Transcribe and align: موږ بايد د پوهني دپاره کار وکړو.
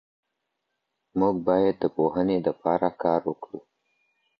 موږ 1.19 1.35
بايد 1.47 1.75
د 1.81 1.85
پوهني 1.95 2.37
دپاره 2.47 2.87
کار 3.01 3.21
وکړو. 3.29 3.59